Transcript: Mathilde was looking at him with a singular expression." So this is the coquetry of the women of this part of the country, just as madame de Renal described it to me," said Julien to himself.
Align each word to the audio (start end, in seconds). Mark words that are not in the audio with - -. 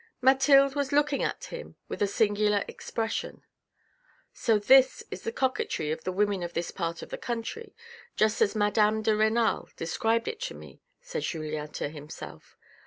Mathilde 0.19 0.73
was 0.73 0.91
looking 0.91 1.21
at 1.21 1.43
him 1.43 1.75
with 1.87 2.01
a 2.01 2.07
singular 2.07 2.65
expression." 2.67 3.43
So 4.33 4.57
this 4.57 5.03
is 5.11 5.21
the 5.21 5.31
coquetry 5.31 5.91
of 5.91 6.05
the 6.05 6.11
women 6.11 6.41
of 6.41 6.53
this 6.55 6.71
part 6.71 7.03
of 7.03 7.09
the 7.11 7.19
country, 7.19 7.75
just 8.15 8.41
as 8.41 8.55
madame 8.55 9.03
de 9.03 9.15
Renal 9.15 9.69
described 9.77 10.27
it 10.27 10.39
to 10.39 10.55
me," 10.55 10.81
said 11.01 11.21
Julien 11.21 11.67
to 11.73 11.87
himself. 11.89 12.57